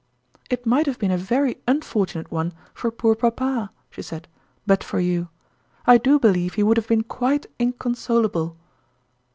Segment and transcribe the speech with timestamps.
[0.49, 4.27] "It might have been a very unfortunate one for poor papa," she said,
[4.65, 5.29] "but for you.
[5.85, 8.55] I do believe he would have been quite incon solable."